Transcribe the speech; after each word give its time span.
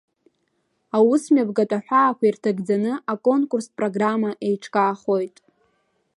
Аусмҩаԥгатә 0.97 1.75
аҳәаақәа 1.77 2.23
ирҭагӡаны 2.25 2.93
аконкурстә 3.11 3.73
программа 3.79 4.31
еиҿкаахоит. 4.47 5.35